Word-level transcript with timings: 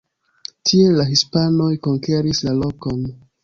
Tiele 0.69 0.95
la 1.01 1.05
hispanoj 1.11 1.69
konkeris 1.91 2.43
la 2.51 2.59
lokon. 2.65 3.09